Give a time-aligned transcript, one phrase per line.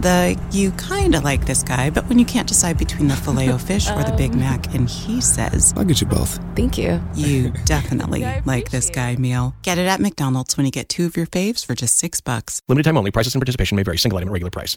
[0.00, 3.50] The you kind of like this guy, but when you can't decide between the filet
[3.50, 4.40] o fish or the Big um.
[4.40, 6.40] Mac, and he says, I'll get you both.
[6.56, 7.00] Thank you.
[7.14, 9.54] you definitely like this guy meal.
[9.62, 12.60] Get it at McDonald's when you get two of your faves for just six bucks.
[12.68, 13.12] Limited time only.
[13.12, 13.98] Prices and participation may vary.
[13.98, 14.76] Single item at regular price.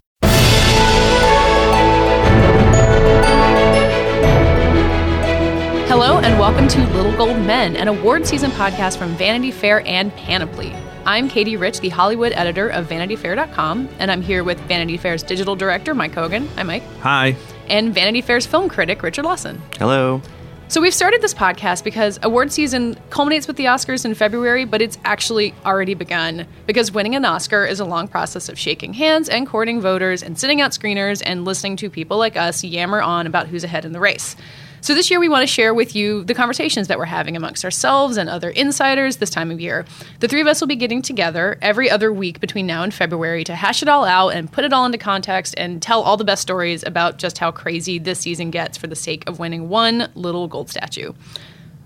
[5.89, 10.13] Hello, and welcome to Little Gold Men, an award season podcast from Vanity Fair and
[10.15, 10.75] Panoply.
[11.07, 15.55] I'm Katey Rich, the Hollywood editor of VanityFair.com, and I'm here with Vanity Fair's digital
[15.55, 16.47] director, Mike Hogan.
[16.57, 16.83] Hi, Mike.
[16.99, 17.37] Hi.
[17.69, 19.61] And Vanity Fair's film critic, Richard Lawson.
[19.77, 20.21] Hello.
[20.67, 24.81] So we've started this podcast because award season culminates with the Oscars in February, but
[24.81, 29.29] it's actually already begun because winning an Oscar is a long process of shaking hands
[29.29, 33.27] and courting voters and sitting out screeners and listening to people like us yammer on
[33.27, 34.35] about who's ahead in the race.
[34.87, 37.65] So this year we want to share with you the conversations that we're having amongst
[37.65, 39.83] ourselves and other insiders this time of year.
[40.21, 43.43] The three of us will be getting together every other week between now and February
[43.43, 46.23] to hash it all out and put it all into context and tell all the
[46.23, 50.09] best stories about just how crazy this season gets for the sake of winning one
[50.15, 51.11] little gold statue.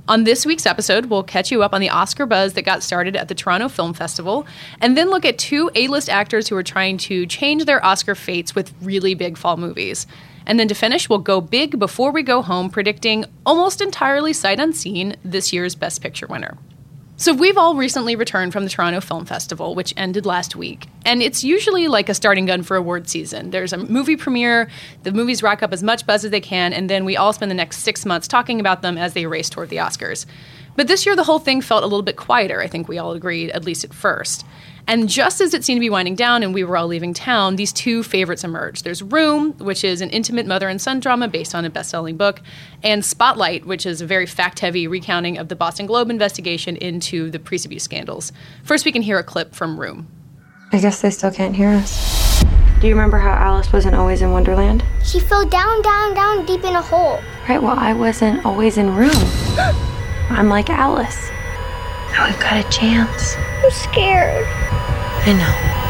[0.07, 3.15] On this week's episode, we'll catch you up on the Oscar buzz that got started
[3.15, 4.45] at the Toronto Film Festival,
[4.79, 8.13] and then look at two A list actors who are trying to change their Oscar
[8.13, 10.05] fates with really big fall movies.
[10.45, 14.59] And then to finish, we'll go big before we go home, predicting almost entirely sight
[14.59, 16.57] unseen this year's Best Picture winner.
[17.17, 20.87] So, we've all recently returned from the Toronto Film Festival, which ended last week.
[21.05, 23.51] And it's usually like a starting gun for award season.
[23.51, 24.71] There's a movie premiere,
[25.03, 27.51] the movies rack up as much buzz as they can, and then we all spend
[27.51, 30.25] the next six months talking about them as they race toward the Oscars.
[30.75, 33.11] But this year, the whole thing felt a little bit quieter, I think we all
[33.11, 34.43] agreed, at least at first.
[34.87, 37.55] And just as it seemed to be winding down and we were all leaving town,
[37.55, 38.83] these two favorites emerged.
[38.83, 42.17] There's Room, which is an intimate mother and son drama based on a best selling
[42.17, 42.41] book,
[42.83, 47.29] and Spotlight, which is a very fact heavy recounting of the Boston Globe investigation into
[47.29, 48.31] the priest abuse scandals.
[48.63, 50.07] First, we can hear a clip from Room.
[50.73, 52.43] I guess they still can't hear us.
[52.79, 54.83] Do you remember how Alice wasn't always in Wonderland?
[55.03, 57.19] She fell down, down, down deep in a hole.
[57.47, 59.11] Right, well, I wasn't always in room.
[60.31, 61.29] I'm like Alice.
[62.11, 63.35] Now we've got a chance.
[63.63, 64.45] I'm scared.
[64.47, 65.81] I know.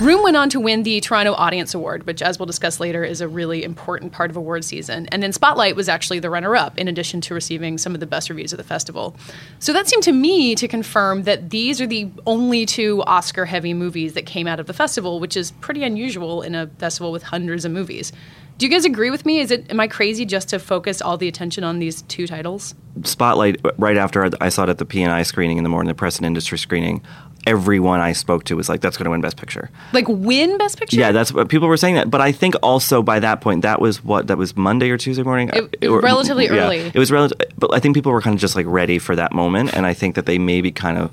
[0.00, 3.20] Room went on to win the Toronto Audience Award, which, as we'll discuss later, is
[3.20, 5.08] a really important part of award season.
[5.08, 8.06] And then Spotlight was actually the runner up, in addition to receiving some of the
[8.06, 9.16] best reviews of the festival.
[9.58, 13.74] So that seemed to me to confirm that these are the only two Oscar heavy
[13.74, 17.24] movies that came out of the festival, which is pretty unusual in a festival with
[17.24, 18.12] hundreds of movies.
[18.58, 19.38] Do you guys agree with me?
[19.38, 22.74] Is it am I crazy just to focus all the attention on these two titles?
[23.04, 25.94] Spotlight, uh, right after I saw it at the P&I screening in the morning, the
[25.94, 27.00] press and industry screening,
[27.46, 29.70] everyone I spoke to was like, that's going to win Best Picture.
[29.92, 30.96] Like win Best Picture?
[30.98, 32.10] Yeah, that's what people were saying that.
[32.10, 35.22] But I think also by that point, that was what, that was Monday or Tuesday
[35.22, 35.50] morning?
[35.52, 36.78] It- it Or- relatively yeah, early.
[36.92, 39.32] It was relative, but I think people were kind of just like ready for that
[39.32, 39.72] moment.
[39.74, 41.12] And I think that they maybe kind of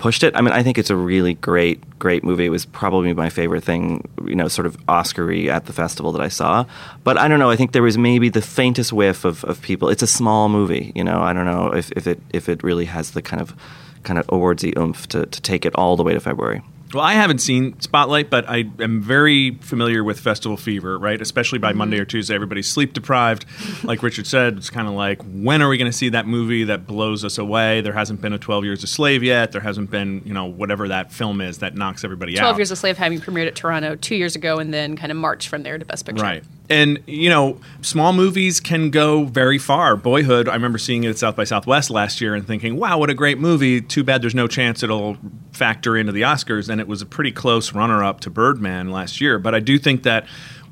[0.00, 0.34] pushed it.
[0.34, 2.46] I mean, I think it's a really great, great movie.
[2.46, 6.22] It was probably my favorite thing, you know, sort of Oscar-y at the festival that
[6.22, 6.64] I saw.
[7.04, 7.50] But I don't know.
[7.50, 9.90] I think there was maybe the faintest whiff of, of people.
[9.90, 11.20] It's a small movie, you know.
[11.20, 13.54] I don't know if, if it if it really has the kind of
[14.02, 16.62] kind of awardsy oomph to, to take it all the way to February.
[16.92, 21.20] Well, I haven't seen Spotlight, but I am very familiar with festival fever, right?
[21.20, 21.78] Especially by mm-hmm.
[21.78, 23.46] Monday or Tuesday, everybody's sleep deprived.
[23.82, 26.64] Like Richard said, it's kind of like, when are we going to see that movie
[26.64, 27.80] that blows us away?
[27.80, 29.52] There hasn't been a 12 Years a Slave yet.
[29.52, 32.42] There hasn't been, you know, whatever that film is that knocks everybody out.
[32.42, 35.18] 12 Years a Slave having premiered at Toronto two years ago and then kind of
[35.18, 36.22] marched from there to Best Picture.
[36.22, 36.44] Right.
[36.70, 39.96] And, you know, small movies can go very far.
[39.96, 43.10] Boyhood, I remember seeing it at South by Southwest last year and thinking, wow, what
[43.10, 43.80] a great movie.
[43.80, 45.18] Too bad there's no chance it'll
[45.50, 46.68] factor into the Oscars.
[46.68, 49.40] And it was a pretty close runner up to Birdman last year.
[49.40, 50.26] But I do think that,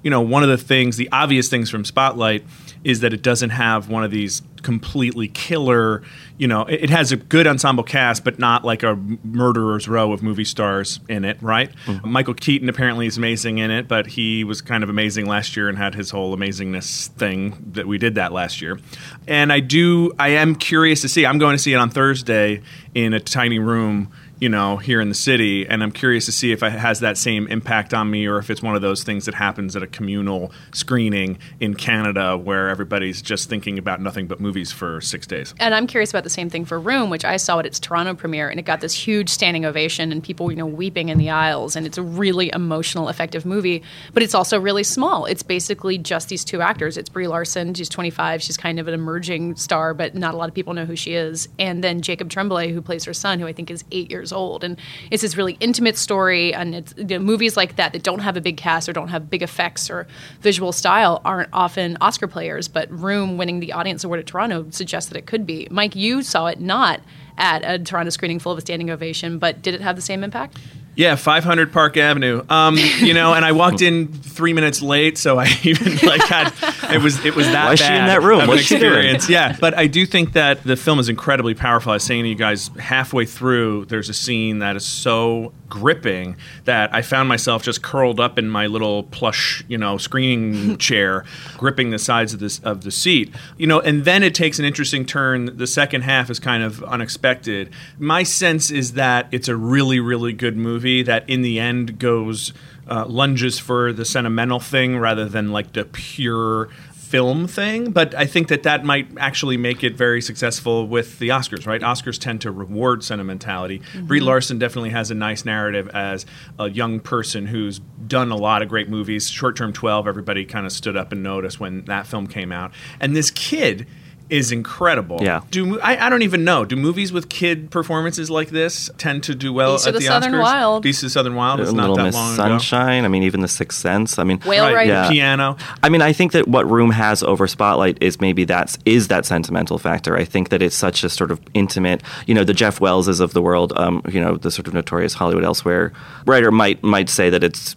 [0.04, 2.44] you know, one of the things, the obvious things from Spotlight
[2.84, 6.02] is that it doesn't have one of these completely killer,
[6.36, 10.12] you know, it, it has a good ensemble cast, but not like a murderer's row
[10.12, 11.70] of movie stars in it, right?
[11.86, 12.10] Mm-hmm.
[12.10, 15.68] Michael Keaton apparently is amazing in it, but he was kind of amazing last year
[15.68, 18.78] and had his whole amazingness thing that we did that last year.
[19.26, 22.62] And I do, I am curious to see, I'm going to see it on Thursday
[22.94, 26.52] in a tiny room you know, here in the city, and I'm curious to see
[26.52, 29.24] if it has that same impact on me, or if it's one of those things
[29.26, 34.40] that happens at a communal screening in Canada where everybody's just thinking about nothing but
[34.40, 35.54] movies for six days.
[35.58, 38.14] And I'm curious about the same thing for Room, which I saw at its Toronto
[38.14, 41.30] premiere, and it got this huge standing ovation and people, you know, weeping in the
[41.30, 41.74] aisles.
[41.74, 43.82] And it's a really emotional, effective movie,
[44.12, 45.24] but it's also really small.
[45.24, 46.96] It's basically just these two actors.
[46.96, 50.48] It's Brie Larson, she's 25, she's kind of an emerging star, but not a lot
[50.48, 51.48] of people know who she is.
[51.58, 54.64] And then Jacob Tremblay, who plays her son, who I think is eight years old.
[54.64, 54.78] And
[55.10, 56.54] it's this really intimate story.
[56.54, 59.08] And it's you know, movies like that that don't have a big cast or don't
[59.08, 60.06] have big effects or
[60.40, 62.68] visual style aren't often Oscar players.
[62.68, 65.68] But Room winning the Audience Award at Toronto suggests that it could be.
[65.70, 67.00] Mike, you saw it not
[67.38, 70.24] at a Toronto screening full of a standing ovation, but did it have the same
[70.24, 70.58] impact?
[70.98, 72.42] Yeah, 500 Park Avenue.
[72.48, 76.52] Um, you know, and I walked in three minutes late, so I even like had
[76.92, 78.48] it was it was that Why is she in that room?
[78.48, 78.94] What's she doing?
[78.94, 79.30] experience.
[79.30, 81.92] Yeah, but I do think that the film is incredibly powerful.
[81.92, 86.34] I was saying to you guys halfway through, there's a scene that is so gripping
[86.64, 91.24] that I found myself just curled up in my little plush, you know, screening chair,
[91.58, 93.32] gripping the sides of this of the seat.
[93.56, 95.58] You know, and then it takes an interesting turn.
[95.58, 97.70] The second half is kind of unexpected.
[98.00, 102.52] My sense is that it's a really, really good movie that in the end goes
[102.90, 107.90] uh, lunges for the sentimental thing rather than like the pure film thing.
[107.90, 111.80] But i think that that might actually make it very successful with the oscars right?
[111.80, 113.80] Oscars tend to reward sentimentality.
[114.02, 116.26] Brie larson definitely has a nice narrative as
[116.58, 119.30] a young person who's done a lot of great movies.
[119.30, 122.72] Short term 12 everybody kind of stood up and noticed when that film came out.
[123.00, 123.86] And this kid
[124.30, 125.18] is incredible.
[125.22, 125.40] Yeah.
[125.50, 126.64] Do I, I don't even know.
[126.64, 130.00] Do movies with kid performances like this tend to do well Beast of at the
[130.00, 130.42] the, Southern Oscars?
[130.42, 130.82] Wild.
[130.82, 133.04] Beast of the Southern Wild is A not Little that Miss long Sunshine.
[133.04, 134.18] I mean, even The Sixth Sense.
[134.18, 134.74] I mean, Whale ago.
[134.74, 134.90] Rider.
[134.90, 135.08] Yeah.
[135.08, 135.56] Piano.
[135.82, 139.24] I mean, I think that what Room has over Spotlight is maybe that's is that
[139.24, 140.16] sentimental factor.
[140.16, 143.32] I think that it's such a sort of intimate, you know, the Jeff Wellses of
[143.32, 145.92] the world, um, you know, the sort of notorious Hollywood Elsewhere
[146.26, 147.76] writer might might say that it's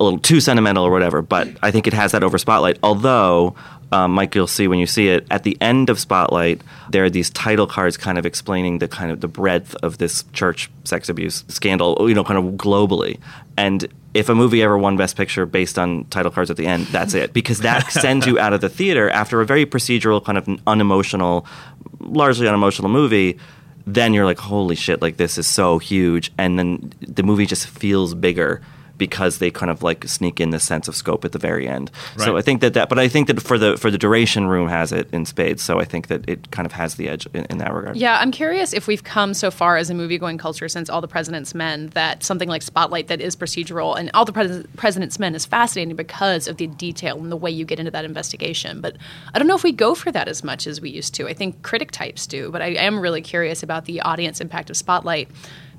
[0.00, 2.78] a little too sentimental or whatever, but I think it has that over Spotlight.
[2.82, 3.54] Although,
[3.94, 7.10] um, Mike, you'll see when you see it at the end of Spotlight, there are
[7.10, 11.08] these title cards kind of explaining the kind of the breadth of this church sex
[11.08, 13.20] abuse scandal, you know, kind of globally.
[13.56, 16.86] And if a movie ever won Best Picture based on title cards at the end,
[16.86, 20.38] that's it, because that sends you out of the theater after a very procedural, kind
[20.38, 21.46] of unemotional,
[22.00, 23.38] largely unemotional movie
[23.86, 26.32] then you're like, holy shit, like this is so huge.
[26.38, 28.62] And then the movie just feels bigger
[28.98, 31.90] because they kind of like sneak in the sense of scope at the very end.
[32.18, 34.68] So I think that that, but I think that for the for the duration, Room
[34.68, 35.62] has it in spades.
[35.62, 37.96] So I think that it kind of has the edge in, in that regard.
[37.96, 41.00] Yeah, I'm curious if we've come so far as a movie going culture since All
[41.00, 45.18] the President's Men that something like Spotlight that is procedural and All the Pres- President's
[45.18, 48.80] Men is fascinating because of the detail and the way you get into that investigation.
[48.80, 48.96] But
[49.32, 51.28] I don't know if we go for that as much as we used to.
[51.28, 54.76] I think critic types do, but I am really curious about the audience impact of
[54.76, 55.28] Spotlight.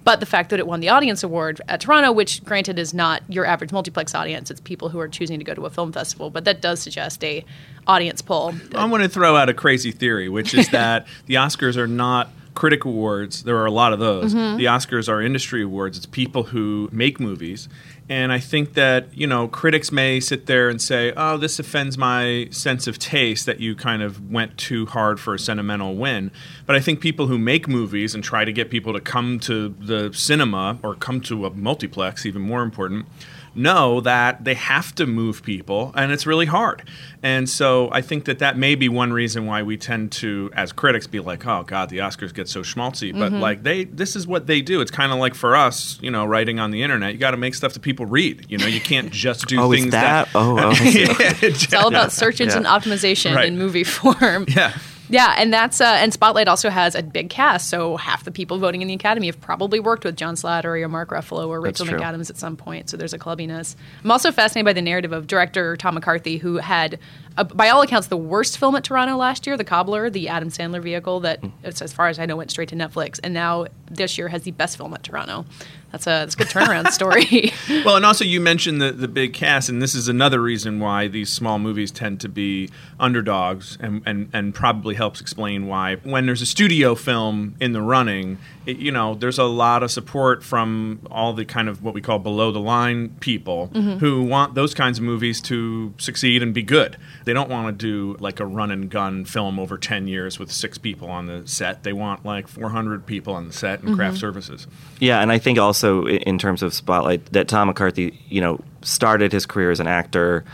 [0.06, 3.24] But the fact that it won the audience award at Toronto, which granted is not
[3.28, 6.30] your average multiplex audience, it's people who are choosing to go to a film festival,
[6.30, 7.44] but that does suggest a
[7.88, 8.54] audience poll.
[8.75, 12.30] I'm going to throw out a crazy theory, which is that the Oscars are not
[12.56, 13.44] critic awards.
[13.44, 14.34] There are a lot of those.
[14.34, 14.57] Mm-hmm.
[14.57, 15.98] The Oscars are industry awards.
[15.98, 17.69] It's people who make movies.
[18.07, 21.98] And I think that, you know, critics may sit there and say, oh, this offends
[21.98, 26.31] my sense of taste that you kind of went too hard for a sentimental win.
[26.66, 29.69] But I think people who make movies and try to get people to come to
[29.69, 33.08] the cinema or come to a multiplex, even more important,
[33.56, 36.84] know that they have to move people and it's really hard.
[37.24, 40.72] And so I think that that may be one reason why we tend to as
[40.72, 43.42] critics be like, "Oh god, the Oscars get so schmaltzy." But mm-hmm.
[43.42, 44.81] like they this is what they do.
[44.81, 47.38] It's kind of like for us, you know, writing on the internet, you got to
[47.38, 48.46] make stuff that people read.
[48.50, 50.30] You know, you can't just do Oh, is things that?
[50.36, 51.06] Oh, oh, I see.
[51.48, 52.78] It's all about search engine Yeah.
[52.78, 53.48] optimization Right.
[53.48, 54.46] in movie form.
[54.56, 54.78] yeah.
[55.10, 58.57] Yeah, and that's uh, and Spotlight also has a big cast, so half the people
[58.57, 61.86] voting in the Academy have probably worked with John Slattery or Mark Ruffalo or Rachel.
[61.86, 62.90] McAdams at some point.
[62.90, 63.75] So there's a clubbiness.
[64.04, 66.98] I'm also fascinated by the narrative of director Tom McCarthy, who had,
[67.38, 70.50] uh, by all accounts, the worst film at Toronto last year, The Cobbler, the Adam
[70.50, 73.68] Sandler vehicle that, it's, as far as I know, went straight to Netflix, and now
[73.90, 75.46] this year has the best film at Toronto.
[75.95, 77.53] That's a, that's a good turnaround story.
[77.86, 81.08] Well, and also you mentioned the, the big cast, and this is another reason why
[81.08, 86.25] these small movies tend to be underdogs, and, and, and probably helps explain why when
[86.25, 90.43] there's a studio film in the running, it, you know, there's a lot of support
[90.43, 93.98] from all the kind of what we call below the line people mm-hmm.
[93.98, 96.98] who want those kinds of movies to succeed and be good.
[97.25, 100.51] They don't want to do like a run and gun film over 10 years with
[100.51, 101.84] six people on the set.
[101.84, 104.22] They want like 400 people on the set and craft mm-hmm.
[104.22, 104.67] services.
[105.00, 109.31] Yeah, and I think also in terms of Spotlight, that Tom McCarthy, you know, started
[109.31, 110.45] his career as an actor.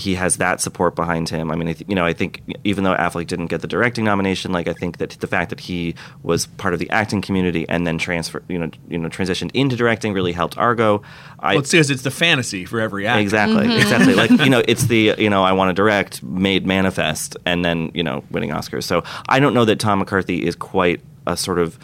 [0.00, 1.50] He has that support behind him.
[1.50, 4.04] I mean, I th- you know, I think even though Affleck didn't get the directing
[4.04, 7.68] nomination, like I think that the fact that he was part of the acting community
[7.68, 11.02] and then transfer, you know, you know, transitioned into directing really helped Argo.
[11.38, 13.20] I, Well, it's because it's the fantasy for every actor.
[13.20, 13.80] Exactly, mm-hmm.
[13.80, 14.14] exactly.
[14.14, 17.90] Like you know, it's the you know I want to direct made manifest, and then
[17.94, 18.84] you know winning Oscars.
[18.84, 21.78] So I don't know that Tom McCarthy is quite a sort of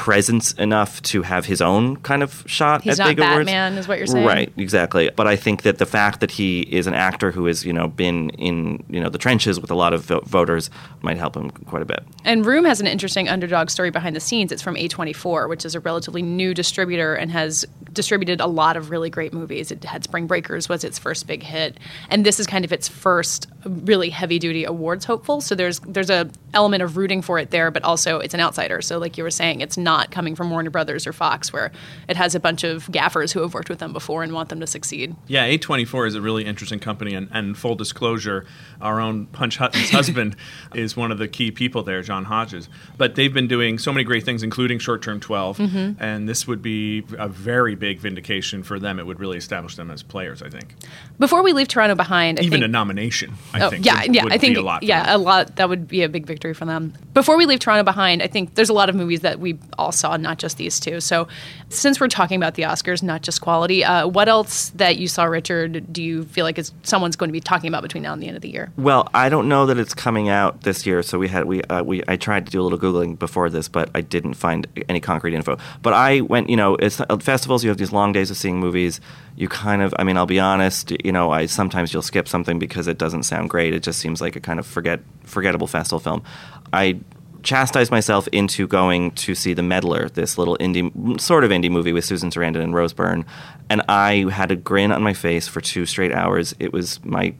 [0.00, 3.44] presence enough to have his own kind of shot He's at not big awards.
[3.44, 4.26] Batman, is what you're saying?
[4.26, 5.10] Right, exactly.
[5.14, 7.86] But I think that the fact that he is an actor who has you know
[7.86, 10.70] been in you know the trenches with a lot of vo- voters
[11.02, 12.02] might help him quite a bit.
[12.24, 14.52] And Room has an interesting underdog story behind the scenes.
[14.52, 18.88] It's from A24, which is a relatively new distributor and has distributed a lot of
[18.90, 19.70] really great movies.
[19.70, 21.76] It had Spring Breakers was its first big hit,
[22.08, 25.42] and this is kind of its first really heavy duty awards hopeful.
[25.42, 28.80] So there's there's a element of rooting for it there, but also it's an outsider.
[28.80, 31.72] So like you were saying, it's not not coming from Warner Brothers or Fox, where
[32.08, 34.60] it has a bunch of gaffers who have worked with them before and want them
[34.60, 35.16] to succeed.
[35.26, 38.46] Yeah, A24 is a really interesting company, and, and full disclosure,
[38.80, 40.36] our own Punch Hutton's husband
[40.74, 42.68] is one of the key people there, John Hodges.
[42.96, 46.02] But they've been doing so many great things, including Short Term 12, Mm-hmm.
[46.02, 48.98] and this would be a very big vindication for them.
[49.00, 50.74] It would really establish them as players, I think.
[51.18, 53.84] Before we leave Toronto behind, I Even think, a nomination, I Oh, think.
[53.84, 54.24] yeah, would, yeah.
[54.24, 54.82] would I think be a lot.
[54.82, 55.56] Yeah, a lot.
[55.56, 56.92] That would be a big victory for them.
[57.14, 59.92] Before we leave Toronto behind, I think there's a lot of movies that we all
[59.92, 61.00] saw, not just these two.
[61.00, 61.26] So,
[61.70, 65.24] since we're talking about the Oscars, not just quality, uh, what else that you saw,
[65.24, 65.92] Richard?
[65.92, 68.26] Do you feel like is someone's going to be talking about between now and the
[68.26, 68.70] end of the year?
[68.76, 71.02] Well, I don't know that it's coming out this year.
[71.02, 73.68] So we had we uh, we I tried to do a little googling before this,
[73.68, 75.56] but I didn't find any concrete info.
[75.82, 77.64] But I went, you know, it's uh, festivals.
[77.64, 79.00] You have these long days of seeing movies.
[79.36, 80.92] You kind of, I mean, I'll be honest.
[81.04, 83.74] You know, I sometimes you'll skip something because it doesn't sound great.
[83.74, 86.22] It just seems like a kind of forget forgettable festival film.
[86.72, 87.00] I
[87.42, 91.92] chastised myself into going to see The Meddler, this little indie, sort of indie movie
[91.92, 93.24] with Susan Sarandon and Rose Byrne,
[93.68, 96.54] and I had a grin on my face for two straight hours.
[96.58, 97.34] It was my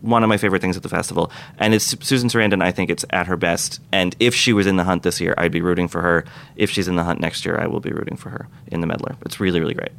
[0.00, 2.62] one of my favorite things at the festival, and it's Susan Sarandon.
[2.62, 3.80] I think it's at her best.
[3.92, 6.24] And if she was in the hunt this year, I'd be rooting for her.
[6.56, 8.86] If she's in the hunt next year, I will be rooting for her in The
[8.86, 9.16] Meddler.
[9.24, 9.92] It's really, really great.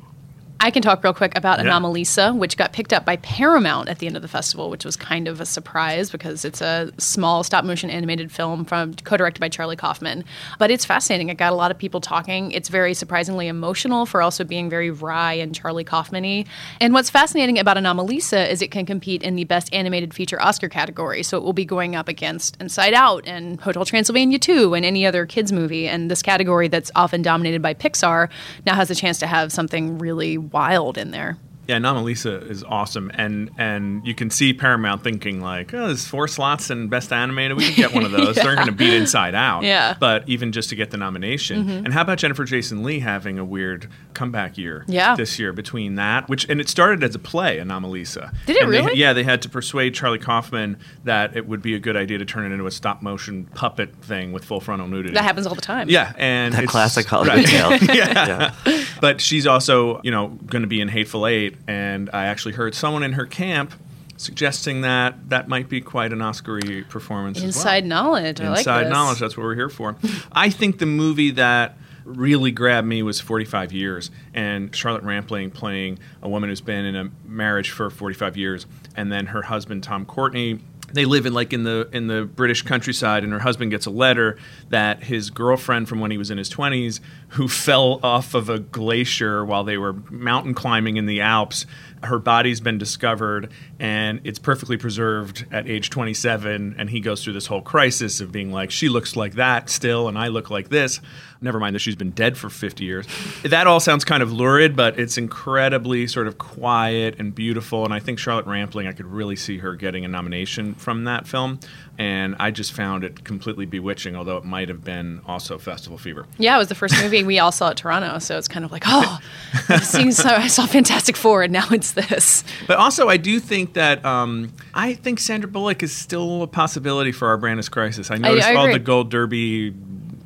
[0.63, 1.69] I can talk real quick about Yeah.
[1.69, 4.95] Anomalisa, which got picked up by Paramount at the end of the festival, which was
[4.95, 9.49] kind of a surprise because it's a small stop motion animated film from co-directed by
[9.49, 10.23] Charlie Kaufman.
[10.59, 11.27] But it's fascinating.
[11.27, 12.53] It got a lot of people talking.
[12.53, 16.45] It's very surprisingly emotional for also being very wry and Charlie Kaufman-y.
[16.79, 20.69] And what's fascinating about Anomalisa is it can compete in the best animated feature Oscar
[20.69, 21.23] category.
[21.23, 25.05] So it will be going up against Inside Out and Hotel Transylvania 2 and any
[25.05, 25.89] other kids movie.
[25.89, 28.29] And this category that's often dominated by Pixar
[28.65, 31.37] now has a chance to have something really wild in there.
[31.67, 36.27] Yeah, Anomalisa is awesome, and and you can see Paramount thinking like, oh, there's four
[36.27, 38.35] slots and Best Animated, we can get one of those.
[38.35, 39.63] They're going to beat Inside Out.
[39.63, 39.91] Yeah.
[39.91, 39.99] Mm-hmm.
[39.99, 43.45] But even just to get the nomination, and how about Jennifer Jason Lee having a
[43.45, 44.83] weird comeback year?
[44.87, 45.15] Yeah.
[45.15, 48.33] This year between that, which and it started as a play, Anomalisa.
[48.45, 48.97] Did it And they- really?
[48.97, 52.25] yeah, they had to persuade Charlie Kaufman that it would be a good idea to
[52.25, 55.13] turn it into a stop motion puppet thing with full frontal nudity.
[55.13, 55.89] That happens all the time.
[55.89, 57.71] Yeah, and That it's- classic Hollywood tale.
[57.95, 58.53] yeah.
[58.99, 62.75] but she's also, you know, going to be in Hateful Eight, and I actually heard
[62.75, 63.73] someone in her camp
[64.17, 67.37] suggesting that that might be quite an Oscar performance.
[67.37, 67.47] as well.
[67.49, 68.41] Inside knowledge.
[68.41, 69.19] I like Inside knowledge.
[69.19, 69.95] That's what we're here for.
[70.31, 75.99] I think the movie that really grabbed me was 45 years and Charlotte Rampling playing
[76.21, 80.05] a woman who's been in a marriage for 45 years and then her husband Tom
[80.05, 80.59] Courtenay
[80.91, 83.89] they live in like in the in the British countryside and her husband gets a
[83.89, 84.37] letter
[84.69, 86.99] that his girlfriend from when he was in his 20s
[87.33, 91.65] who fell off of a glacier while they were mountain climbing in the Alps
[92.05, 97.33] her body's been discovered and it's perfectly preserved at age 27 and he goes through
[97.33, 100.69] this whole crisis of being like she looks like that still and I look like
[100.69, 100.99] this.
[101.41, 103.05] Never mind that she's been dead for 50 years.
[103.43, 107.93] That all sounds kind of lurid but it's incredibly sort of quiet and beautiful and
[107.93, 111.59] I think Charlotte Rampling I could really see her getting a nomination from that film
[111.97, 116.25] and I just found it completely bewitching although it might have been also festival fever
[116.37, 118.71] Yeah, it was the first movie we all saw at Toronto, so it's kind of
[118.71, 119.19] like, oh,
[119.83, 122.43] seeing so I saw Fantastic Four, and now it's this.
[122.67, 127.11] But also, I do think that um, I think Sandra Bullock is still a possibility
[127.11, 128.11] for our Brand Is Crisis.
[128.11, 129.73] I noticed I all the Gold Derby.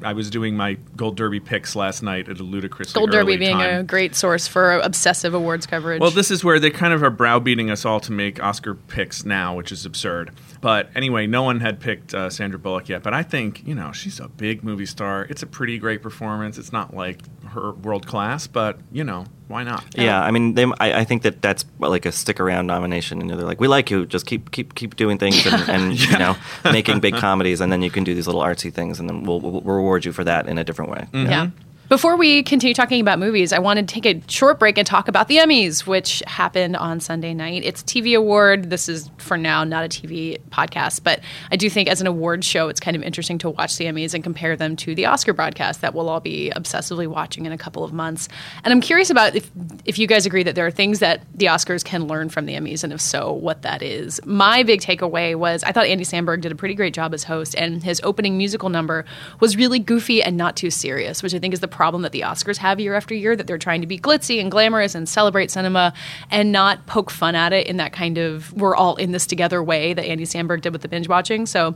[0.04, 3.58] I was doing my Gold Derby picks last night at a ludicrous Gold Derby being
[3.58, 3.80] time.
[3.80, 6.00] a great source for obsessive awards coverage.
[6.00, 9.26] Well, this is where they kind of are browbeating us all to make Oscar picks
[9.26, 10.32] now, which is absurd.
[10.62, 13.04] But anyway, no one had picked uh, Sandra Bullock yet.
[13.04, 15.26] But I think, you know, she's a big movie star.
[15.30, 16.58] It's a pretty great performance.
[16.58, 19.96] It's not like her world class, but, you know, why not?
[19.96, 23.30] Yeah, I mean, they, I, I think that that's like a stick around nomination, and
[23.30, 26.36] they're like, "We like you, just keep keep keep doing things, and, and you know,
[26.66, 29.40] making big comedies, and then you can do these little artsy things, and then we'll,
[29.40, 31.52] we'll reward you for that in a different way." Yeah.
[31.90, 35.08] Before we continue talking about movies, I want to take a short break and talk
[35.08, 37.64] about the Emmys, which happened on Sunday night.
[37.64, 38.70] It's a TV award.
[38.70, 42.44] This is for now not a TV podcast, but I do think as an award
[42.44, 45.32] show, it's kind of interesting to watch the Emmys and compare them to the Oscar
[45.32, 48.28] broadcast that we'll all be obsessively watching in a couple of months.
[48.66, 49.50] And I'm curious about if
[49.86, 52.56] if you guys agree that there are things that the Oscars can learn from the
[52.56, 54.20] Emmys, and if so, what that is.
[54.26, 57.56] My big takeaway was I thought Andy Samberg did a pretty great job as host,
[57.56, 59.06] and his opening musical number
[59.40, 62.22] was really goofy and not too serious, which I think is the problem that the
[62.22, 65.52] Oscars have year after year that they're trying to be glitzy and glamorous and celebrate
[65.52, 65.94] cinema
[66.32, 69.64] and not poke fun at it in that kind of we're all in this together
[69.64, 71.46] way that Andy Samberg did with the binge watching.
[71.46, 71.76] So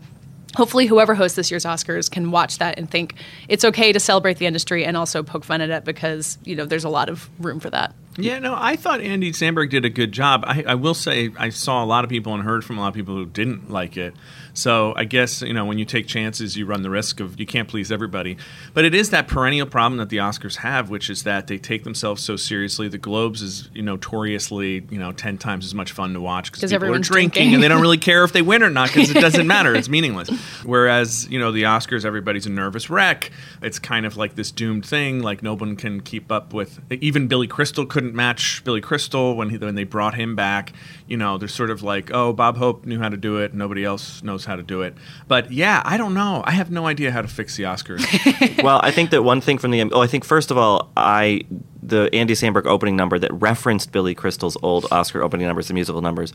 [0.56, 3.14] hopefully whoever hosts this year's Oscars can watch that and think
[3.48, 6.66] it's okay to celebrate the industry and also poke fun at it because, you know,
[6.66, 7.94] there's a lot of room for that.
[8.18, 10.44] Yeah, no, I thought Andy Samberg did a good job.
[10.46, 12.90] I, I will say I saw a lot of people and heard from a lot
[12.90, 14.14] of people who didn't like it.
[14.54, 17.46] So I guess you know when you take chances, you run the risk of you
[17.46, 18.38] can't please everybody.
[18.74, 21.84] But it is that perennial problem that the Oscars have, which is that they take
[21.84, 22.88] themselves so seriously.
[22.88, 26.52] The Globes is you know, notoriously you know ten times as much fun to watch
[26.52, 27.54] because people are everyone's drinking, drinking.
[27.56, 29.74] and they don't really care if they win or not because it doesn't matter.
[29.76, 30.30] It's meaningless.
[30.64, 33.32] Whereas you know the Oscars, everybody's a nervous wreck.
[33.62, 35.22] It's kind of like this doomed thing.
[35.22, 36.82] Like no one can keep up with.
[36.92, 40.74] Even Billy Crystal couldn't match Billy Crystal when he when they brought him back.
[41.08, 43.54] You know, they're sort of like, oh, Bob Hope knew how to do it.
[43.54, 44.96] Nobody else knows how to do it.
[45.28, 46.44] But yeah, I don't know.
[46.46, 48.64] I have no idea how to fix the Oscars.
[48.64, 51.42] well, I think that one thing from the oh, I think first of all, I
[51.84, 56.02] the Andy Samberg opening number that referenced Billy Crystal's old Oscar opening numbers, the musical
[56.02, 56.32] numbers.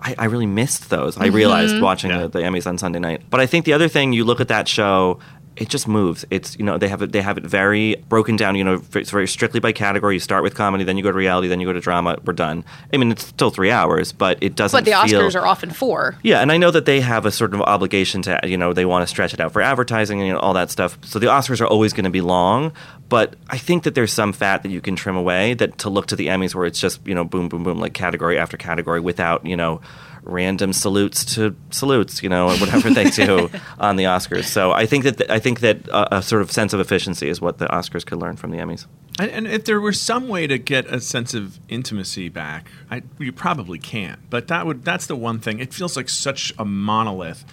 [0.00, 1.16] I, I really missed those.
[1.16, 1.36] I mm-hmm.
[1.36, 2.22] realized watching Yeah.
[2.22, 3.22] the, the Emmys on Sunday night.
[3.30, 5.18] But I think the other thing, you look at that show.
[5.56, 6.24] It just moves.
[6.30, 8.56] It's you know they have it they have it very broken down.
[8.56, 10.14] You know it's very strictly by category.
[10.16, 12.18] You start with comedy, then you go to reality, then you go to drama.
[12.24, 12.64] We're done.
[12.92, 14.76] I mean it's still three hours, but it doesn't.
[14.76, 16.16] But the feel, Oscars are often four.
[16.22, 18.84] yeah, and I know that they have a sort of obligation to, you know, they
[18.84, 20.98] want to stretch it out for advertising and you know, all that stuff.
[21.02, 22.72] So the Oscars are always going to be long,
[23.08, 26.06] but I think that there's some fat that you can trim away that to look
[26.08, 29.00] to the Emmys where it's just, you know, boom, boom, boom, like category after category
[29.00, 29.80] without, you know,
[30.26, 34.44] random salutes to salutes, you know, or whatever they do on the Oscars.
[34.44, 37.40] So I think that I think that a, a sort of sense of efficiency is
[37.40, 38.86] what the Oscars could learn from the Emmys.
[39.18, 43.02] And, and if there were some way to get a sense of intimacy back, I,
[43.18, 44.18] you probably can't.
[44.28, 45.60] But that would that's the one thing.
[45.60, 47.44] It feels like such a monolith.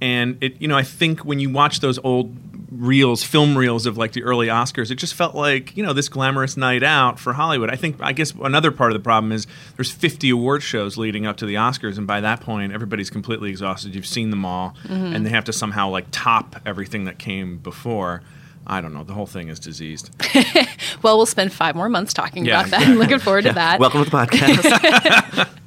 [0.00, 2.36] And it, you know, I think when you watch those old
[2.78, 6.08] reels, film reels of like the early Oscars, it just felt like you know this
[6.08, 7.70] glamorous night out for Hollywood.
[7.70, 11.26] I think, I guess another part of the problem is there's 50 award shows leading
[11.26, 13.94] up to the Oscars, and by that point, everybody's completely exhausted.
[13.94, 15.14] You've seen them all, mm-hmm.
[15.14, 18.22] and they have to somehow like top everything that came before.
[18.64, 19.02] I don't know.
[19.02, 20.10] The whole thing is diseased.
[21.02, 22.86] Well, we'll spend five more months talking Yeah, about that.
[22.86, 23.80] I'm looking forward to that.
[23.80, 25.48] Welcome to the podcast.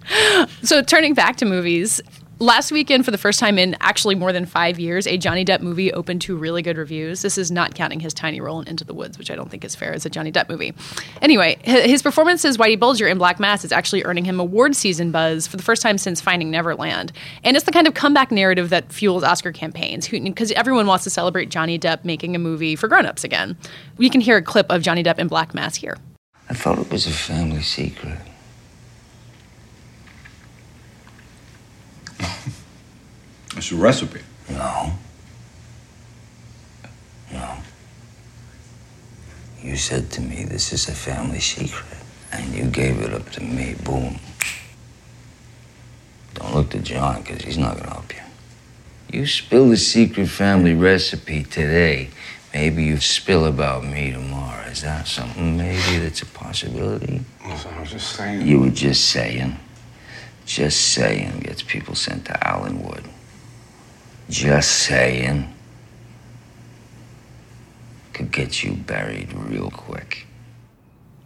[0.62, 2.00] So, turning back to movies,
[2.40, 5.62] last weekend, for the first time in actually more than five years, a Johnny Depp
[5.62, 7.22] movie opened to really good reviews.
[7.22, 9.64] This is not counting his tiny role in Into the Woods, which I don't think
[9.64, 10.74] is fair as a Johnny Depp movie.
[11.22, 15.12] Anyway, his performance as Whitey Bulger in Black Mass is actually earning him award season
[15.12, 17.12] buzz for the first time since Finding Neverland.
[17.44, 21.10] And it's the kind of comeback narrative that fuels Oscar campaigns, because everyone wants to
[21.10, 23.58] celebrate Johnny Depp making a movie for grown-ups again.
[23.98, 25.98] We can hear a clip of Johnny Depp in Black Mass here.
[26.50, 28.20] I thought it was a family secret.
[33.58, 34.20] It's a recipe.
[34.50, 34.92] No.
[37.32, 37.58] No.
[39.62, 41.86] You said to me, this is a family secret.
[42.34, 43.76] And you gave it up to me.
[43.84, 44.20] Boom.
[46.34, 49.20] Don't look to John, because he's not going to help you.
[49.20, 52.10] You spill the secret family recipe today.
[52.54, 54.64] Maybe you spill about me tomorrow.
[54.66, 57.22] Is that something maybe that's a possibility?
[57.48, 58.46] Listen, I was just saying.
[58.46, 59.58] You were just saying.
[60.46, 63.06] Just saying gets people sent to Allenwood.
[64.30, 65.54] Just saying
[68.14, 70.26] could get you buried real quick.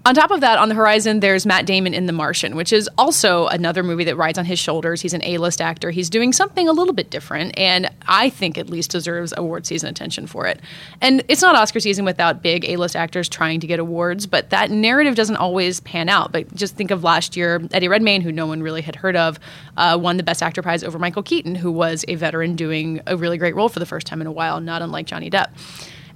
[0.06, 2.90] On top of that, on the horizon, there's Matt Damon in The Martian, which is
[2.98, 5.02] also another movie that rides on his shoulders.
[5.02, 5.92] He's an A-list actor.
[5.92, 9.90] He's doing something a little bit different, and I think at least deserves award season
[9.90, 10.62] attention for it.
[11.02, 14.72] And it's not Oscar season without big A-list actors trying to get awards, but that
[14.72, 16.32] narrative doesn't always pan out.
[16.32, 19.38] But just think of last year, Eddie Redmayne, who no one really had heard of,
[19.76, 23.18] uh, won the Best Actor prize over Michael Keaton, who was a veteran doing a
[23.18, 25.50] really great role for the first time in a while, not unlike Johnny Depp.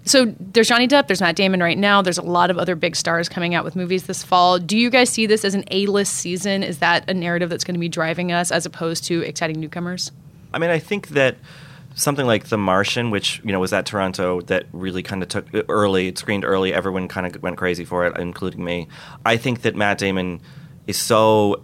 [0.05, 2.01] So there's Johnny Depp, there's Matt Damon right now.
[2.01, 4.59] There's a lot of other big stars coming out with movies this fall.
[4.59, 6.61] Do you guys see this as an A-list season?
[6.61, 10.11] Is that a narrative that's going to be driving us as opposed to exciting newcomers?
[10.53, 11.37] I mean, I think that
[11.95, 15.47] something like The Martian, which you know was at Toronto, that really kind of took
[15.69, 16.73] early, it screened early.
[16.73, 18.87] Everyone kind of went crazy for it, including me.
[19.25, 20.41] I think that Matt Damon
[20.85, 21.63] is so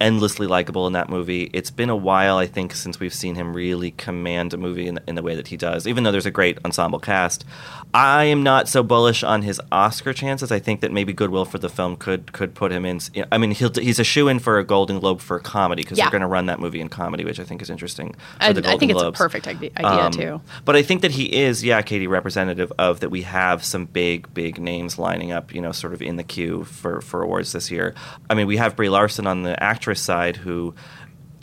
[0.00, 1.50] endlessly likable in that movie.
[1.52, 4.98] It's been a while, I think, since we've seen him really command a movie in,
[5.06, 5.86] in the way that he does.
[5.86, 7.44] Even though there's a great ensemble cast,
[7.92, 10.50] I am not so bullish on his Oscar chances.
[10.50, 13.00] I think that maybe Goodwill for the film could could put him in.
[13.30, 16.04] I mean, he'll, he's a shoe in for a Golden Globe for comedy because Yeah.
[16.04, 18.12] they're going to run that movie in comedy, which I think is interesting.
[18.38, 20.40] For I, I think it's a perfect idea, Um, too.
[20.64, 24.32] But I think that he is, yeah, Katey, representative of that we have some big,
[24.32, 27.70] big names lining up, you know, sort of in the queue for, for awards this
[27.70, 27.94] year.
[28.30, 30.74] I mean, we have Brie Larson on the actress side, who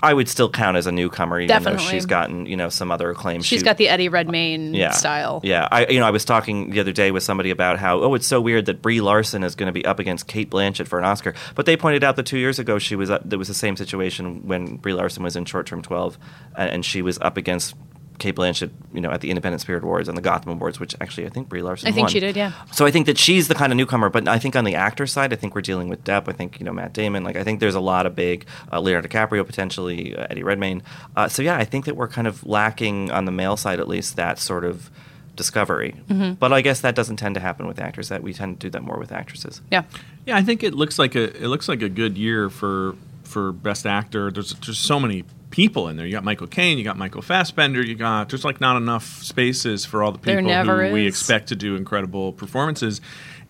[0.02, 1.84] I would still count as a newcomer, even Definitely.
[1.84, 3.42] though she's gotten, you know, some other acclaim.
[3.42, 5.42] She's She- got the Eddie Redmayne yeah, style.
[5.44, 8.14] Yeah, I you know I was talking the other day with somebody about how oh
[8.14, 11.00] it's so weird that Brie Larson is going to be up against Cate Blanchett for
[11.00, 13.48] an Oscar, but they pointed out that two years ago she was up, there was
[13.48, 16.20] the same situation when Brie Larson was in Short Term Twelve,
[16.56, 17.74] and, and she was up against
[18.20, 21.26] Cate Blanchett, you know, at the Independent Spirit Awards and the Gotham Awards, which actually
[21.26, 21.88] I think Brie Larson.
[21.88, 22.12] I think won.
[22.12, 22.52] she did, yeah.
[22.72, 25.06] So I think that she's the kind of newcomer, but I think on the actor
[25.06, 26.28] side, I think we're dealing with Depp.
[26.28, 27.24] I think you know Matt Damon.
[27.24, 30.84] Like I think there's a lot of big uh, Leonardo DiCaprio potentially, uh, Eddie Redmayne.
[31.16, 33.88] Uh, so yeah, I think that we're kind of lacking on the male side at
[33.88, 34.90] least that sort of
[35.36, 35.96] discovery.
[36.10, 36.34] Mm-hmm.
[36.34, 38.10] But I guess that doesn't tend to happen with actors.
[38.10, 39.62] That we tend to do that more with actresses.
[39.72, 39.84] Yeah.
[40.26, 43.54] Yeah, I think it looks like a it looks like a good year for for
[43.54, 44.32] best actor.
[44.32, 46.06] There's there's so many people in there.
[46.06, 49.86] You got Michael Caine, you got Michael Fassbender, you got there's like not enough spaces
[49.86, 53.02] for all the people who we expect to do incredible performances.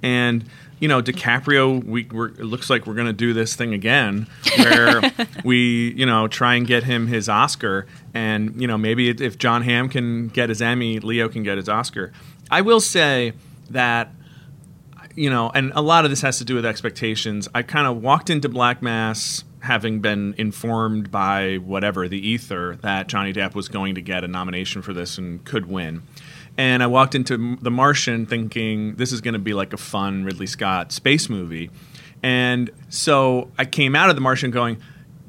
[0.04, 0.46] And
[0.80, 4.28] you know, DiCaprio, we we're, it looks like we're going to do this thing again,
[4.58, 5.02] where
[5.44, 9.64] we, you know, try and get him his Oscar, and you know, maybe if Jon
[9.64, 12.14] Hamm can get his Emmy, Leo can get his Oscar.
[12.52, 13.34] I will say
[13.72, 14.14] that
[15.16, 17.50] you know, and a lot of this has to do with expectations.
[17.56, 23.08] I kind of walked into Black Mass having been informed by whatever the ether that
[23.08, 26.04] Johnny Depp was going to get a nomination for this and could win.
[26.58, 30.24] And I walked into The Martian thinking this is going to be like a fun
[30.24, 31.70] Ridley Scott space movie.
[32.24, 34.78] And so I came out of The Martian going,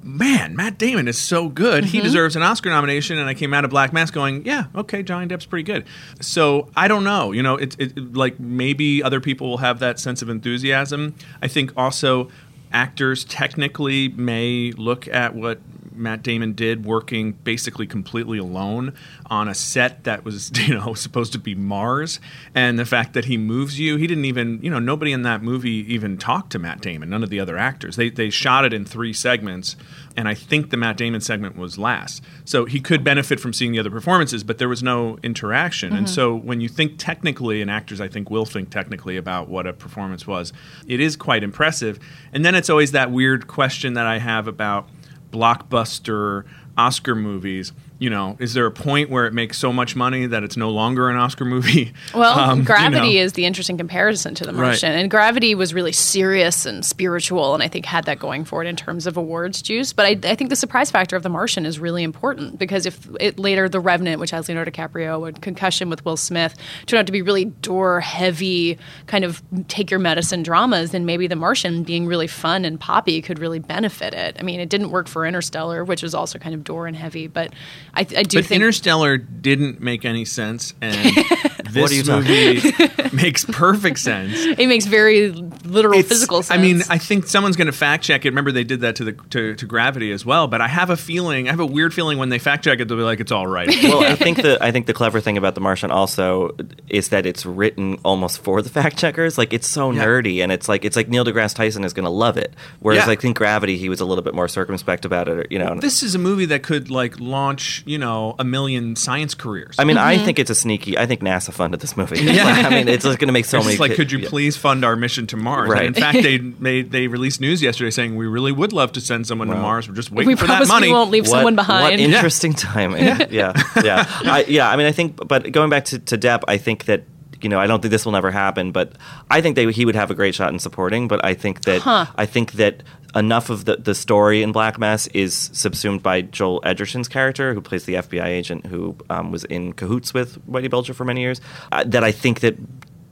[0.02, 1.84] man, Matt Damon is so good.
[1.84, 2.04] He mm-hmm.
[2.04, 3.18] deserves an Oscar nomination.
[3.18, 5.84] And I came out of Black Mass going, yeah, okay, Johnny Depp's pretty good.
[6.20, 7.32] So I don't know.
[7.32, 11.14] You know, it's it, like maybe other people will have that sense of enthusiasm.
[11.42, 12.30] I think also
[12.72, 15.60] actors technically may look at what
[15.98, 18.94] Matt Damon did working basically completely alone
[19.26, 22.20] on a set that was, you know, supposed to be Mars.
[22.54, 25.42] And the fact that he moves you, he didn't even, you know, nobody in that
[25.42, 27.96] movie even talked to Matt Damon, none of the other actors.
[27.96, 29.76] They, they shot it in three segments,
[30.16, 32.22] and I think the Matt Damon segment was last.
[32.44, 35.92] So he could benefit from seeing the other performances, but there was no interaction.
[35.92, 36.14] And mm-hmm.
[36.14, 39.72] so when you think technically, and actors I think will think technically about what a
[39.72, 40.52] performance was,
[40.86, 41.98] it is quite impressive.
[42.32, 44.88] And then it's always that weird question that I have about
[45.30, 46.44] blockbuster
[46.76, 47.72] Oscar movies.
[48.00, 50.70] You know, is there a point where it makes so much money that it's no
[50.70, 51.92] longer an Oscar movie?
[52.14, 53.22] Well, Um, you Gravity know.
[53.24, 54.68] is the interesting comparison to The Right.
[54.68, 54.92] Martian.
[54.92, 58.68] And Gravity was really serious and spiritual, and I think had that going for it
[58.68, 59.92] in terms of awards juice.
[59.92, 63.08] But I, I think the surprise factor of The Martian is really important because if
[63.20, 66.54] it later The Revenant, which has Leonardo DiCaprio, and Concussion with Will Smith,
[66.86, 71.26] turned out to be really door heavy, kind of take your medicine dramas, then maybe
[71.26, 74.36] The Martian being really fun and poppy could really benefit it.
[74.38, 77.26] I mean, it didn't work for Interstellar, which was also kind of door and heavy,
[77.26, 77.52] but
[77.98, 78.50] I, I do But think.
[78.52, 82.72] Interstellar didn't make any sense, and What are you this talking- movie
[83.12, 84.32] makes perfect sense.
[84.36, 85.30] it makes very
[85.64, 86.58] literal It's- physical sense.
[86.58, 88.28] I mean, I think someone's going to fact check it.
[88.30, 90.46] Remember, they did that to the to, to Gravity as well.
[90.48, 92.88] But I have a feeling, I have a weird feeling when they fact check it,
[92.88, 95.36] they'll be like, "It's all right." well, I think the I think the clever thing
[95.36, 96.56] about The Martian also
[96.88, 99.38] is that it's written almost for the fact checkers.
[99.38, 100.04] Like it's so Yeah.
[100.04, 102.54] nerdy, and it's like it's like Neil deGrasse Tyson is going to love it.
[102.80, 103.12] Whereas Yeah.
[103.12, 105.50] I think Gravity, he was a little bit more circumspect about it.
[105.50, 109.34] You know, this is a movie that could like launch, you know, a million science
[109.34, 109.76] careers.
[109.78, 110.24] I mean, I mm-hmm.
[110.24, 110.98] think it's a sneaky.
[110.98, 112.18] I think NASA funded this movie.
[112.38, 112.44] Yeah.
[112.46, 113.74] I mean, it's going to make so It's many.
[113.74, 114.28] just like, ki- could you yeah.
[114.30, 115.68] please fund our mission to Mars?
[115.68, 115.86] Right.
[115.86, 119.00] And in fact, they made they released news yesterday saying we really would love to
[119.00, 119.88] send someone to Mars.
[119.88, 120.86] We're just waiting we for that promise money.
[120.88, 122.00] we won't leave What- someone What behind.
[122.00, 123.04] interesting timing.
[123.04, 123.52] Yeah, yeah,
[123.84, 124.04] yeah.
[124.08, 124.70] I, yeah.
[124.70, 127.02] I mean, I think, but going back to, to Depp, I think that
[127.40, 128.92] you know, I don't think this will never happen, but
[129.30, 131.06] I think that he would have a great shot in supporting.
[131.06, 132.06] But I think that Huh.
[132.16, 132.82] I think that
[133.14, 137.60] enough of the, the story in Black Mass is subsumed by Joel Edgerton's character, who
[137.60, 141.40] plays the FBI agent who um, was in cahoots with Whitey Bulger for many years.
[141.72, 142.56] Uh, that I think that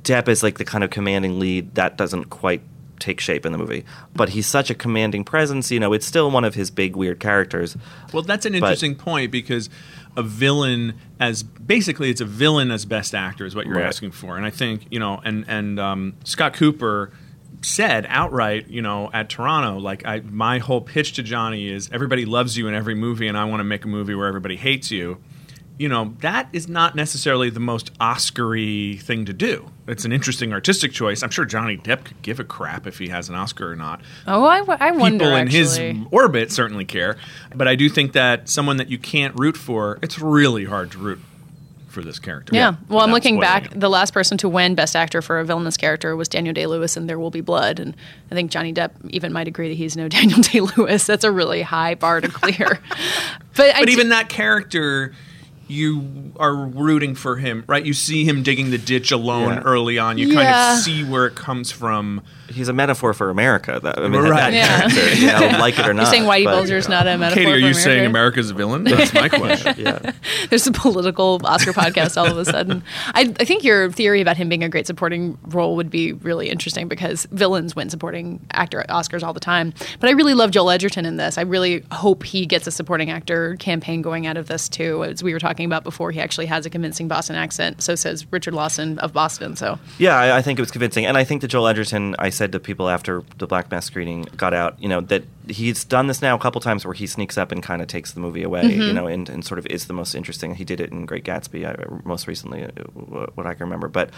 [0.02, 2.62] Depp is like the kind of commanding lead that doesn't quite
[2.98, 3.84] take shape in the movie.
[4.14, 5.70] But he's such a commanding presence.
[5.70, 7.76] You know, it's still one of his big weird characters.
[8.12, 9.68] Well, that's an But- interesting point because
[10.16, 13.84] a villain as basically it's a villain as best actor is what you're Right.
[13.86, 17.10] asking for, and I think you know, and and um, Scott Cooper
[17.66, 22.24] said outright, you know, at Toronto, like I, my whole pitch to Johnny is everybody
[22.24, 24.90] loves you in every movie, and I want to make a movie where everybody hates
[24.90, 25.18] you.
[25.78, 29.70] You know, that is not necessarily the most Oscar-y thing to do.
[29.86, 31.22] It's an interesting artistic choice.
[31.22, 34.00] I'm sure Johnny Depp could give a crap if he has an Oscar or not
[34.26, 35.24] oh, I, w- I wonder.
[35.24, 35.92] people in actually.
[35.92, 37.18] his orbit certainly care.
[37.54, 40.98] But I do think that someone that you can't root for, it's really hard to
[40.98, 41.20] root
[41.96, 42.54] for this character.
[42.54, 42.74] Yeah.
[42.90, 43.72] Well, I'm looking spoiling back.
[43.74, 43.80] it.
[43.80, 46.94] The last person to win Best Actor for a villainous character was Daniel Day Lewis
[46.94, 47.96] in There Will Be Blood, and
[48.30, 51.06] I think Johnny Depp even might agree that he's no Daniel Day Lewis.
[51.06, 52.78] That's a really high bar to clear.
[53.56, 55.14] but But do- even that character,
[55.68, 57.84] you are rooting for him, right?
[57.84, 59.60] You see him digging the ditch alone Yeah.
[59.62, 60.16] early on.
[60.18, 60.34] You Yeah.
[60.34, 62.22] kind of see where it comes from.
[62.48, 63.80] He's a metaphor for America.
[63.82, 64.52] That, I mean, Right.
[64.52, 64.78] that Yeah.
[64.88, 66.02] character, you know, like it or not.
[66.04, 68.54] you're saying Whitey but- Bulger's not a metaphor Katey, are for you saying America's a
[68.54, 68.84] villain?
[68.84, 69.74] That's my question.
[69.78, 70.12] Yeah.
[70.50, 72.84] There's a political Oscar podcast all of a sudden.
[73.14, 76.48] I, I think your theory about him being a great supporting role would be really
[76.48, 79.74] interesting because villains win supporting actor Oscars all the time.
[79.98, 81.36] But I really love Joel Edgerton in this.
[81.38, 85.02] I really hope he gets a supporting actor campaign going out of this too.
[85.04, 86.10] As we were talking talking about before.
[86.10, 87.80] He actually has a convincing Boston accent.
[87.80, 89.56] So says Richard Lawson of Boston.
[89.56, 92.14] So Yeah, I, I think it was convincing, and I think that Joel Edgerton.
[92.18, 95.84] I said to people after the Black Mass screening got out, you know, that he's
[95.84, 98.20] done this now a couple times where he sneaks up and kind of takes the
[98.20, 98.80] movie away, Mm-hmm.
[98.82, 100.54] you know, and, and sort of is the most interesting.
[100.56, 102.68] He did it in Great Gatsby, uh, most recently, uh,
[103.34, 103.86] what I can remember.
[103.88, 104.10] But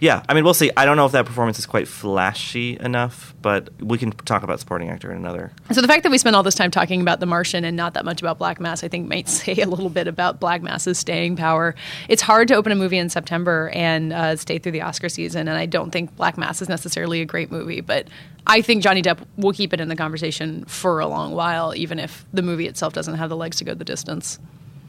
[0.00, 0.70] yeah, I mean, we'll see.
[0.76, 4.60] I don't know if that performance is quite flashy enough, but we can talk about
[4.60, 5.50] supporting actor in another.
[5.72, 7.94] So the fact that we spent all this time talking about The Martian and not
[7.94, 10.96] that much about Black Mass, I think might say a little bit about Black Mass's
[10.96, 11.74] staying power.
[12.08, 15.48] It's hard to open a movie in September and uh, stay through the Oscar season,
[15.48, 18.06] and I don't think Black Mass is necessarily a great movie, but
[18.46, 21.98] I think Johnny Depp will keep it in the conversation for a long while, even
[21.98, 24.38] if the movie itself doesn't have the legs to go the distance.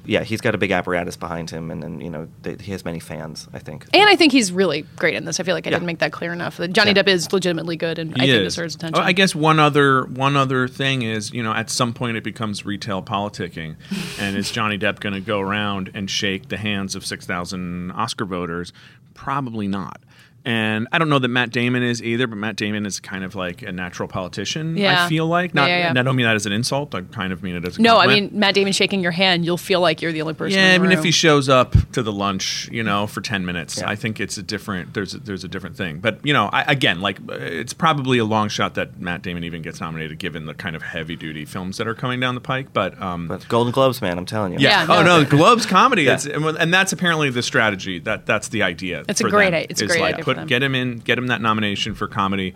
[0.10, 2.84] Yeah, he's got a big apparatus behind him, and, and you know, they, he has
[2.84, 3.48] many fans.
[3.54, 3.86] I think.
[3.94, 5.40] And I think he's really great in this.
[5.40, 5.76] I feel like I Yeah.
[5.78, 6.58] didn't make that clear enough.
[6.58, 7.04] That Johnny Yeah.
[7.04, 9.04] Depp is legitimately good, and I He think deserves oh, attention.
[9.04, 12.24] Oh, I guess one other one other thing is, you know, at some point it
[12.24, 13.76] becomes retail politicking,
[14.20, 17.92] and is Johnny Depp going to go around and shake the hands of six thousand
[17.92, 18.74] Oscar voters?
[19.14, 20.02] Probably not.
[20.46, 23.36] And I don't know that Matt Damon is either, but Matt Damon is kind of
[23.36, 24.78] like a natural politician.
[24.78, 25.06] Yeah.
[25.06, 25.70] I feel like not.
[25.70, 26.00] Yeah, yeah, yeah.
[26.00, 26.96] I don't mean that as an insult.
[26.96, 29.44] I kind of mean it as a no, I mean Matt Damon shaking your hand,
[29.46, 30.58] you'll feel like you're the only person.
[30.58, 33.22] Yeah, in I the mean, if he shows up to the lunch, you know, for
[33.22, 33.90] ten minutes, Yeah.
[33.90, 34.94] I think it's a different.
[34.94, 36.00] There's a, there's a different thing.
[36.00, 39.44] But you know, I, again, like uh, it's probably a long shot that Matt Damon
[39.44, 42.42] even gets nominated, given the kind of heavy duty films that are coming down the
[42.42, 42.72] pike.
[42.74, 44.60] But um, But Golden Globes, man, I'm telling you.
[44.60, 44.86] yeah.
[44.86, 45.24] Yeah, oh no.
[45.24, 46.04] no, Globes comedy.
[46.04, 46.14] Yeah.
[46.14, 48.00] It's, and, and that's apparently the strategy.
[48.00, 49.04] That that's the idea.
[49.10, 50.48] It's a great them, it's a great like idea put them.
[50.48, 52.54] get him in, get him that nomination for comedy.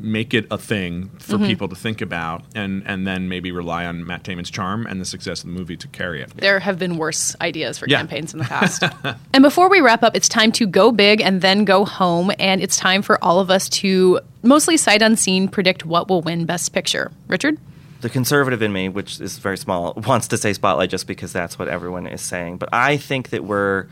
[0.00, 1.44] Make it a thing for Mm-hmm.
[1.44, 5.04] people to think about, and and then maybe rely on Matt Damon's charm and the
[5.04, 6.30] success of the movie to carry it.
[6.34, 7.98] There have been worse ideas for Yeah.
[7.98, 8.84] campaigns in the past.
[9.34, 12.32] and before we wrap up, it's time to go big and then go home.
[12.38, 16.46] And it's time for all of us to mostly sight unseen predict what will win
[16.46, 17.10] Best Picture.
[17.28, 17.58] Richard?
[18.00, 21.56] the conservative in me, which is very small, wants to say spotlight just because that's
[21.58, 22.56] what everyone is saying.
[22.56, 23.86] But I think that we're,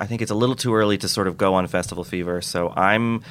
[0.00, 2.40] I think it's a little too early to sort of go on festival fever.
[2.40, 3.22] So I'm,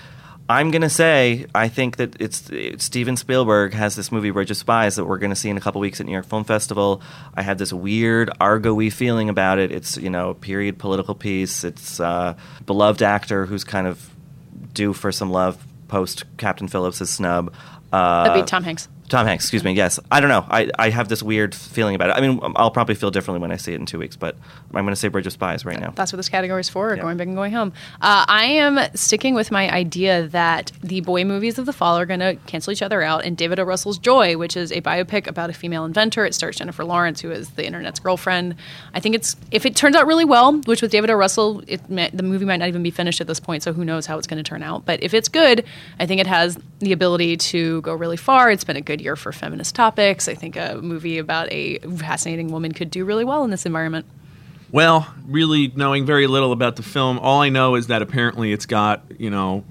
[0.48, 4.58] I'm gonna say I think that it's, it's Steven Spielberg has this movie Bridge of
[4.58, 7.02] Spies that we're gonna see in a couple weeks at New York Film Festival.
[7.36, 9.72] I have this weird Argo-y feeling about it.
[9.72, 11.64] It's you know a period political piece.
[11.64, 14.10] It's uh, beloved actor who's kind of
[14.74, 17.54] due for some love post Captain Phillips' snub.
[17.92, 18.88] Uh, That'd be Tom Hanks.
[19.10, 19.74] Tom Hanks, excuse me.
[19.74, 20.46] Yes, I don't know.
[20.50, 22.14] I, I have this weird feeling about it.
[22.16, 24.36] I mean, I'll probably feel differently when I see it in two weeks, but
[24.74, 25.92] I'm going to say Bridge of Spies right now.
[25.96, 27.02] That's what this category is for, Yeah.
[27.02, 27.74] going big and going home.
[28.02, 32.06] Uh, I am sticking with my idea that the boy movies of the fall are
[32.06, 33.64] going to cancel each other out, and David O.
[33.64, 36.26] Russell's Joy, which is a biopic about a female inventor.
[36.26, 38.56] It stars Jennifer Lawrence, who is the internet's girlfriend.
[38.94, 41.16] I think it's if it turns out really well, which with David O.
[41.16, 43.84] Russell, it, may- the movie might not even be finished at this point, so who
[43.84, 44.86] knows how it's going to turn out.
[44.86, 45.66] But if it's good,
[46.00, 48.52] I think it has the ability to go really far.
[48.52, 50.28] It's been a good year for feminist topics.
[50.28, 54.06] I think a movie about a fascinating woman could do really well in this environment.
[54.72, 58.68] Well, really knowing very little about the film, all I know is that apparently it's
[58.68, 59.64] got, you know,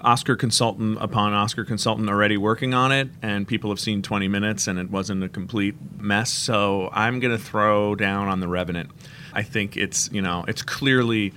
[0.00, 4.66] Oscar consultant upon Oscar consultant already working on it, and people have seen 20 minutes
[4.66, 6.32] and it wasn't a complete mess.
[6.32, 8.90] So I'm going to throw down on The Revenant.
[9.34, 11.34] I think it's, you know, it's clearly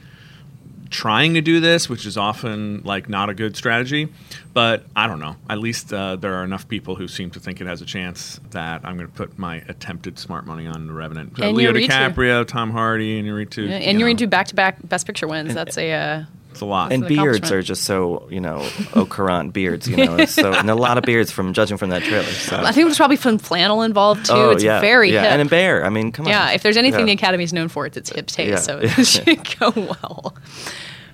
[0.91, 4.09] trying to do this, which is often like not a good strategy.
[4.53, 5.37] But I don't know.
[5.49, 8.39] At least uh, there are enough people who seem to think it has a chance
[8.51, 11.39] that I'm going to put my attempted smart money on The Revenant.
[11.39, 13.69] Uh, Leo DiCaprio, Tom Hardy, and Inarritu.
[13.69, 15.53] Yeah, and you're know, into back to back Best Picture wins.
[15.53, 16.91] That's a uh, It's a lot.
[16.91, 20.25] and beards are just so, you know, au courant beards, you know.
[20.25, 22.23] So, and a lot of beards from judging from that trailer.
[22.23, 22.57] So.
[22.57, 24.33] I think there's probably some flannel involved too.
[24.33, 25.23] oh, it's yeah, very yeah.
[25.23, 25.31] hip.
[25.31, 25.85] And a bear.
[25.85, 26.31] I mean, come on.
[26.31, 27.05] yeah, if there's anything Yeah.
[27.07, 28.49] the Academy is known for, it's its hip taste.
[28.49, 28.55] Yeah.
[28.57, 30.35] So it should go well.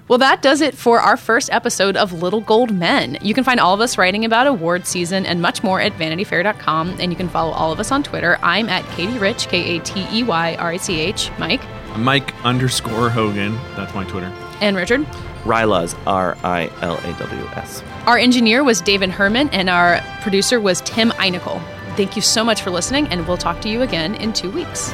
[0.08, 3.18] Well, that does it for our first episode of Little Gold Men.
[3.22, 6.96] You can find all of us writing about award season and much more at vanityfair.com,
[7.00, 8.40] and you can follow all of us on Twitter.
[8.42, 11.62] I'm at Katey Rich, K A T E Y R I C H, Mike,
[11.98, 13.58] Mike underscore Hogan.
[13.76, 14.32] That's my Twitter.
[14.62, 15.02] And Richard.
[15.44, 17.84] Rilaws, R I L A W S.
[18.06, 21.62] Our engineer was David Herman, and our producer was Tim Einikel.
[21.96, 24.94] Thank you so much for listening, and we'll talk to you again in two weeks.